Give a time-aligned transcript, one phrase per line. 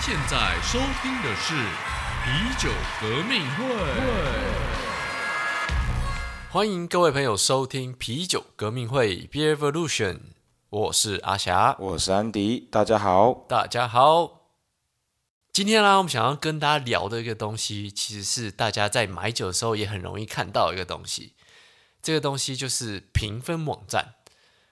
[0.00, 1.52] 您现在收听的是
[2.24, 3.64] 啤酒革命会。
[6.50, 10.20] 欢迎各位朋友收听啤酒革命会 Beer Evolution，
[10.70, 13.44] 我是阿霞，我是安迪，大家好。
[13.46, 14.40] 大家好。
[15.52, 21.34] 今天呢，我们想要跟大家聊的一个东西，其实是大家在买酒的时候也很容易看到一个东西。
[22.00, 24.14] 这个东西就是评分网站。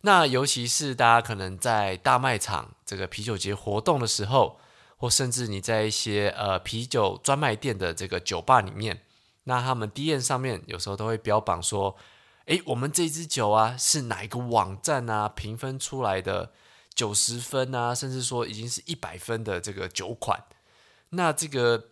[0.00, 4.58] 那尤其是大家可能在大卖场这个啤酒节活动的时候，
[5.00, 9.00] 或甚至你在一些呃啤酒专卖店的这个酒吧里面，
[9.44, 11.96] 那他们 D N 上面有时候都会标榜说，
[12.44, 16.52] 诶，我们这支酒啊是哪一个网站啊评分出来的
[16.94, 20.44] 九十分啊，甚至说已经是一百分的这个酒款。
[21.08, 21.82] 那这个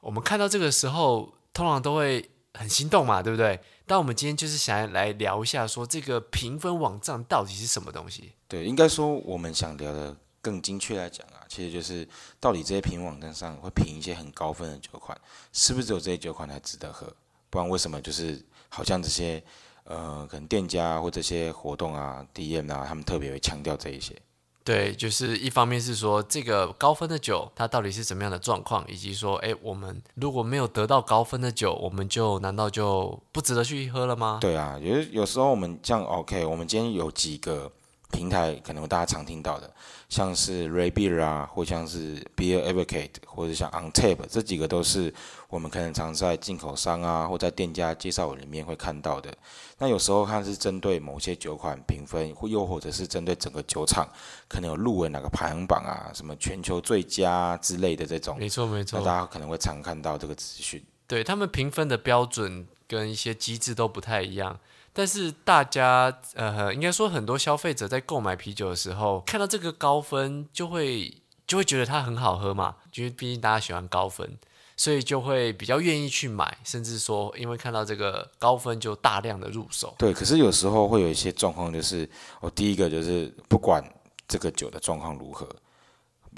[0.00, 3.58] 我们看到这个时候，通常都会很心动嘛，对不对？
[3.86, 8.32] 但我们今天就是想来聊一下，说这个评分网站到底是什么东西？
[8.46, 12.06] 对，应该说我们想聊的更精确来讲，其实就是
[12.40, 15.16] 到底这些评网站上会评一些很高分的酒款，
[15.52, 17.06] 是不是只有这些酒款才值得喝？
[17.48, 19.40] 不然为什么就是好像这些
[19.84, 24.12] 呃可能店家或这些活动啊、DM 啊，他们特别会强调这一些？
[24.64, 34.38] 对，就是一方面是说这个高分的酒它到底是怎么样的状况，以及说，哎，我们如果没有得到高分的酒，我们就难道就不值得去喝了吗？
[34.40, 37.70] 对啊，有有时候我们这样 OK，我们今天有几个
[38.10, 39.68] 平台可能大家常听到的，
[40.08, 45.12] 像是 Ray Beer 啊，或像是 Beer Advocate，或者像 On Tap，这几个都是
[45.48, 49.36] 我们可能常在进口商啊或在店家介绍里面会看到的。
[49.78, 54.08] 那有时候看是针对某些酒款评分，或又或者是针对整个酒厂，
[54.48, 58.38] 可能有入围哪个排行榜啊，什么全球最佳之类的这种。
[58.38, 60.80] 没错没错，那大家可能会常看到这个资讯。
[61.06, 64.58] 对他们评分的标准跟一些机制都不太一样，
[64.94, 71.14] 但是大家呃，应该说很多消费者在购买啤酒的时候，看到这个高分就会
[71.46, 74.38] 就会觉得它很好喝嘛，因为毕竟大家喜欢高分。
[74.76, 79.94] 所以就会比较愿意去买，甚至说因为看到这个高分就大量的入手。
[79.96, 82.10] 对，可是有时候会有一些状况，就是
[82.40, 83.80] 我第一个就是不管
[84.26, 85.48] 这个酒的状况如何，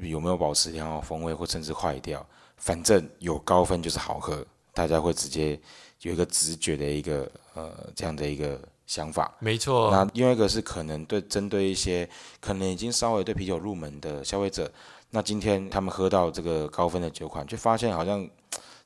[0.00, 2.26] 有没有保持良好风味或甚至坏掉，
[2.56, 5.58] 反正有高分就是好喝，大家会直接
[6.02, 9.34] 有一个直觉的一个呃这样的一个想法。
[9.38, 9.90] 没错。
[9.90, 12.06] 那另外一个是可能对针对一些
[12.40, 14.70] 可能已经稍微对啤酒入门的消费者。
[15.10, 18.28] 那今天他们喝到这个高分的酒款，就发现好像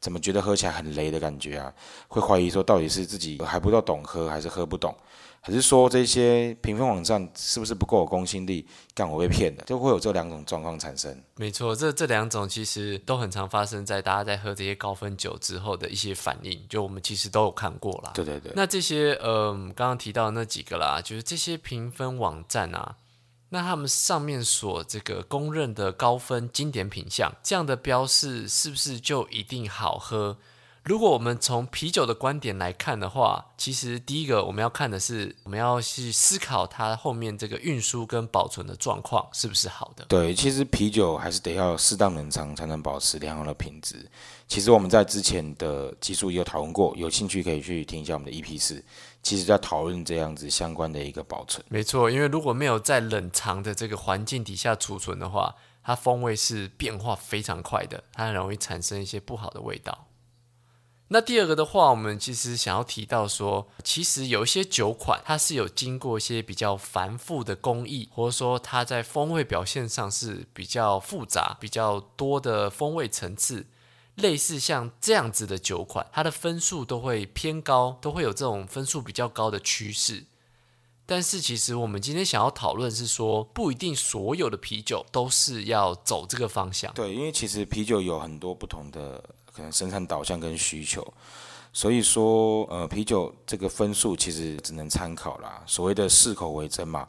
[0.00, 1.72] 怎么觉得喝起来很雷的感觉啊？
[2.08, 4.92] 会怀疑说到底是自己还不够懂喝，还是喝不懂，
[5.46, 8.66] 还是说这些评分网站是不是不够有公信力？
[8.96, 11.22] 干我被骗了，就会有这两种状况产生。
[11.36, 18.10] 没错，这这两种其实都很常发生在大家在喝这些高分酒之后的一些反应，就我们其实都有看过啦。
[18.12, 18.50] 对对对。
[18.56, 22.96] 那这些呃，刚刚提到那几个啦，就是这些评分网站啊。
[23.50, 30.38] 那他们上面所这个公认的高分经典品相，这样的标示是不是就一定好喝？
[30.86, 40.04] 如果我们从啤酒的观点来看的话，其实第一个我们要看的是，我们要去思考它后面这个运输跟保存的状况是不是好的。
[40.08, 44.08] 对，其实啤酒还是得要适当冷藏才能保持良好的品质。
[44.46, 48.84] 其实我们在之前的技术也有讨论过，有兴趣可以去听一下我们的 EP 四。
[49.24, 60.06] 其实在讨论这样子相关的一个保存，没错，因为如果没有在冷藏的这个环境底下储存的话，它风味是变化非常快的，它很容易产生一些不好的味道。
[61.08, 73.66] 那第二个的话，我们其实想要提到说，其实有一些酒款，它是有经过一些比较繁复的工艺，或者说它在风味表现上是比较复杂、比较多的风味层次。
[74.16, 80.24] 类似像这样子的酒款，它的分数都会偏高，都会有这种分数比较高的趋势。
[81.04, 86.92] 但是其实我们今天想要讨论是说，不一定所有的啤酒都是要走这个方向。
[86.94, 89.22] 对，因为其实啤酒有很多不同的
[89.56, 91.02] 可能生产导向跟需求，
[91.72, 95.62] 所以说呃，啤酒这个分数其实只能参考啦。
[95.66, 97.08] 所谓的适口为真嘛，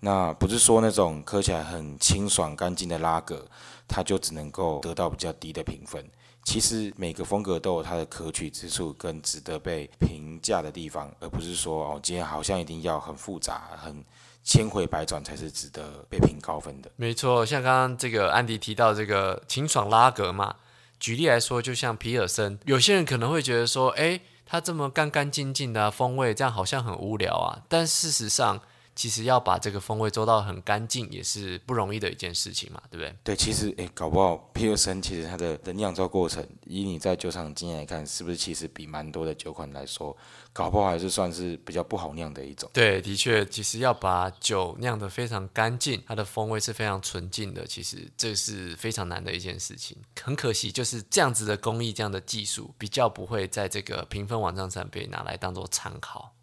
[0.00, 3.44] 那不是说那种喝起来很清爽干净的拉格，
[3.88, 6.08] 它就只能够得到比较低的评分。
[6.44, 14.02] 其实每个风格都有它的可取之处跟值得被评价的地方，而不是说哦，今天好像一定要很复杂、很
[14.42, 16.90] 千回百转才是值得被评高分的。
[16.96, 20.54] 没错，像刚刚这个安迪提到这个清爽拉格嘛，
[20.98, 27.62] 举例来说，就像皮尔森，有些人可能会觉得说，哎，他这么干干净净的风味，这样好像很无聊啊。
[27.68, 28.60] 但事实上，
[28.98, 33.16] 其实要把这个风味做到很干净，也是不容易的一件事情嘛，对不对？
[33.22, 40.16] 对，其实诶，搞不好皮尔森其实它的的酿造过程，以你在酒厂经验来看，是不是其实比蛮多的酒款来说，
[40.52, 42.68] 搞不好还是算是比较不好酿的一种。
[42.72, 49.96] 对，的确，其实要把酒酿得非常干净，它的风味是非常纯净的，其实这是非常难的一件事情。
[50.20, 56.34] 很可惜，就是这样子的工艺、这样的技术，比较不会在这个评分网站上被拿来当做参考。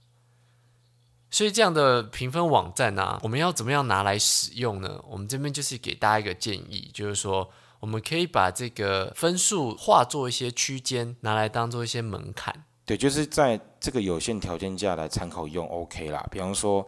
[1.35, 5.03] 所以这样的评分网站呢、我们要怎么样拿来使用呢？
[5.05, 7.49] 我们这边就是给大家一个建议，就是说
[7.81, 12.63] 我们可以把这个分数化作一些区间，拿来当做一些门槛。
[12.85, 16.25] 对，就是在这个有限条件下来参考用 OK 啦。
[16.31, 16.87] 比方说，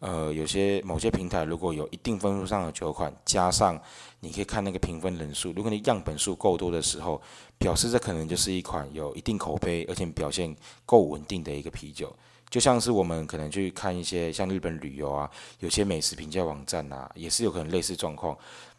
[0.00, 3.80] 呃，有些某些平台如果有一定分数上的酒款，加上
[4.20, 7.20] 你可以看那个评分人数，如果你样本数够多的时候，
[7.58, 10.54] 表示这可能就是一款有一定口碑，而且表现
[10.86, 12.14] 够稳定的一个啤酒。
[12.48, 15.30] 就像是我们可能去看一些像日本旅游啊，
[15.60, 18.36] 有些美食评价网站啊，也是有可能类似状况。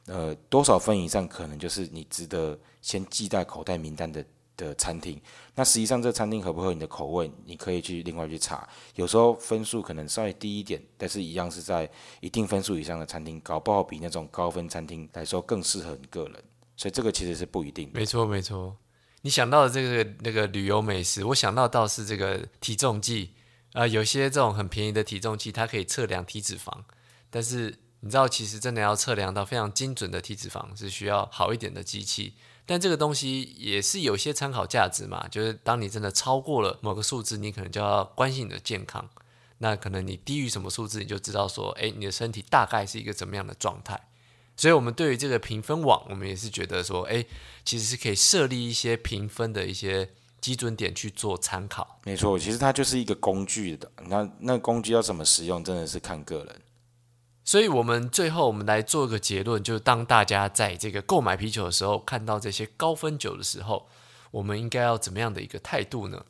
[0.07, 4.25] 呃，多少分以上可能就是你值得先记在口袋名单的
[4.59, 5.19] 的餐厅。
[5.56, 8.67] 那实际上这餐厅合不合你的口味，你可以去另外去查。
[8.95, 11.89] 有时候分数可能稍微低一点，但是一样是在
[12.19, 16.44] 一定分数以上的餐厅，搞不好比那种高分餐厅来说更适合你个人。
[16.75, 17.89] 所以这个其实是不一定。
[17.94, 18.75] 没错，没错。
[19.21, 23.31] 你想到的这个那个旅游美食，我想到倒是这个体重计
[23.73, 26.73] 啊、有些这种很便宜的体重计，它可以测量体脂肪，
[27.29, 32.33] 但是你知道，其实真的要测量到非常精准的体脂肪，是需要好一点的机器。
[32.69, 39.10] 但这个东西也是有些参考价值嘛，就是当你真的超过了某个数字，你可能就要关心你的健康。
[39.57, 44.00] 那可能你低于什么数字，你就知道说，哎，你的身体大概是一个怎么样的状态。
[44.56, 47.25] 所以，我们对于这个评分网，我们也是觉得说，哎，
[47.66, 52.00] 其实是可以设立一些评分的一些基准点去做参考。
[52.04, 53.92] 没错，其实它就是一个工具的。
[54.06, 56.62] 那那工具要怎么使用，真的是看个人。
[57.49, 63.89] 所以，我们最后我们来做一个结论，就是当大家在这个购买啤酒的时候，看到这些高分酒的时候，
[64.29, 66.23] 我们应该要怎么样的一个态度呢？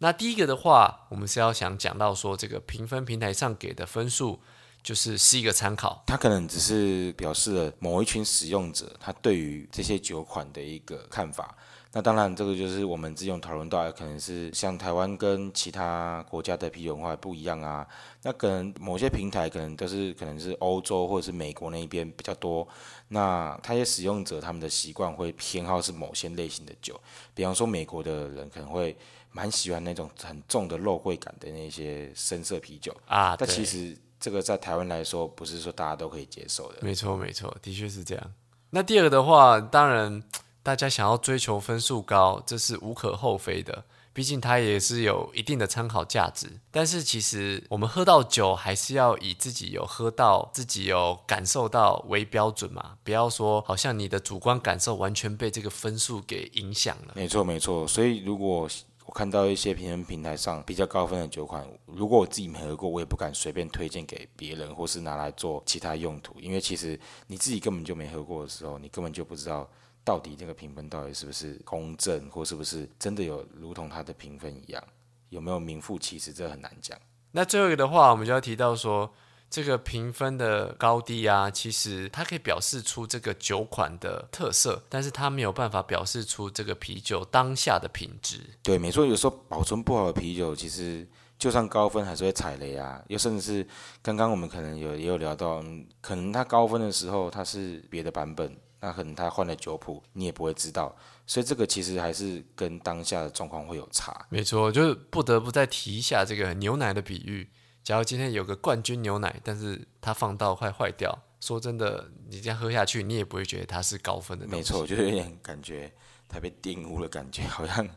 [0.00, 4.40] 那第一个的话，我们是要想讲到说，这个评分平台上给的分数
[4.82, 6.04] 就是是一个参考。
[6.06, 11.56] 它可能只是表示了某一群使用者他对于这些酒款的一个看法。
[11.92, 17.86] 那当然，这个就是我们之前讨论到，可能是像台湾跟其他国家的啤酒文化不一样啊。
[18.22, 22.66] 那可能某些平台可能都是可能是欧洲或者是美国那一边比较多。
[23.08, 27.00] 那他些使用者他们的习惯会偏好是某些类型的酒，
[27.34, 28.94] 比方说美国的人可能会
[29.32, 36.78] 蛮喜欢那种很重的肉桂感的那些深色啤酒啊但其实这个在台湾来说，不是说大家都可以接受的。
[36.82, 38.32] 没错，没错，的确是这样。
[38.70, 40.22] 那第二个的话，当然
[40.62, 46.60] 大家想要追求分数高，这是无可厚非的，毕竟它也是有一定的参考价值。
[46.70, 57.14] 但是其实我们喝到酒，还是要以自己有喝到、自己有感受到为标准嘛，不要说好像你的主观感受完全被这个分数给影响了。
[57.14, 57.86] 没错，没错。
[57.88, 58.68] 所以如果
[59.06, 69.66] 我看到一些评分平台上比较高分的酒款，如果我自己没喝过，我也不敢随便推荐给别人，或是拿来做其他用途，因为其实你自己根本就没喝过的时候，你根本就不知道
[70.08, 74.82] 到底这个评分到底是不是公正，或是不是真的有如同它的评分一样，
[75.28, 76.98] 有没有名副其实，这很难讲。
[77.32, 79.12] 那最后一个的话，我们就要提到说，
[79.50, 88.40] 这个评分的高低啊，其实它可以表示出这个酒款的特色，但是它没有办法表示出这个啤酒当下的品质。
[88.62, 91.06] 对，没错，有时候保存不好的啤酒，其实
[91.38, 93.04] 就算高分还是会踩雷啊。
[93.08, 93.68] 又甚至是
[94.00, 95.62] 刚刚我们可能有也有聊到，
[96.00, 100.94] 可能它高分的时候它是别的版本，那可能他换了酒谱，你也不会知道。
[101.26, 104.26] 所以这个其实还是跟当下的状况会有差。
[104.30, 107.50] 没错，就是不得不再提一下这个牛奶的比喻。
[107.84, 114.46] 假如今天有个冠军牛奶，但是它放到快坏掉，说真的，你这样喝下去，你也不会觉得它是高分的。
[114.46, 115.92] 没错，就是有点感觉
[116.28, 117.88] 它被玷污的感觉，好像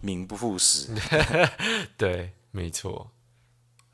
[0.00, 0.94] 名不副实。
[1.96, 3.10] 对，没错。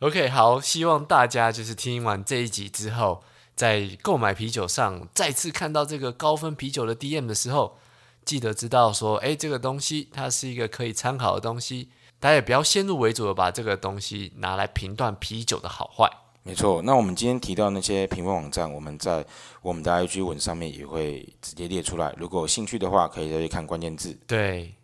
[0.01, 3.25] OK，好，希望大家就是听完这一集之后，
[3.57, 7.79] 在购买啤酒上再次看到这个高分啤酒的 DM 的时候，
[8.25, 11.89] 记得知道说，哎，这个东西它是一个可以参考的东西，
[12.21, 16.09] 大家也不要先入为主的把这个东西拿来评断啤酒的好坏。
[16.43, 19.25] 没错，那我们今天提到那些评分网站，我们在
[19.63, 22.15] 我们的 IG 文上面也会直接列出来。
[22.17, 24.17] 如果有兴趣的话，可以再去看关键字。
[24.29, 24.77] 对，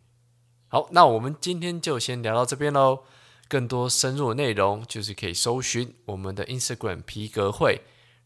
[0.67, 3.00] 好，那我们今天就先聊到这边喽。
[3.49, 7.83] 更多深入的内容，就是可以搜寻我们的 Instagram 皮革会。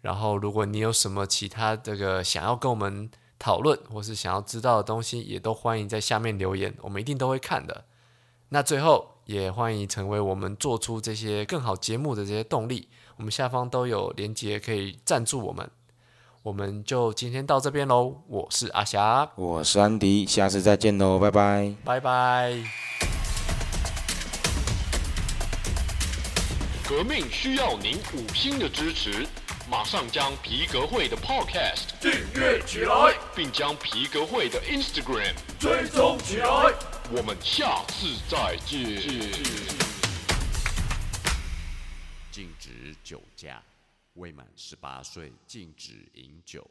[0.06, 3.10] 然后，如果你有什么其他这个想要跟我们
[3.40, 7.84] 讨论，或是想要知道的东西，也都欢迎在下面留言，我们一定都会看的。
[8.50, 12.88] 那最后，也欢迎成为我们做出这些更好节目的这些动力。
[13.16, 15.68] 我们下方都有连接可以赞助我们。
[16.44, 21.74] 我们就今天到这边喽，我是阿霞，我是安迪，下次再见喽，拜拜。
[21.84, 23.15] 拜拜。
[26.88, 29.26] 革命需要您五星的支持，
[29.68, 36.46] 马上将皮革会的 Podcast 订阅起来，并将皮革会的 Instagram 追踪起来。
[37.10, 39.02] 我们下次再见。
[42.30, 43.60] 禁止酒驾，
[44.14, 46.64] 未满十八岁禁止饮酒。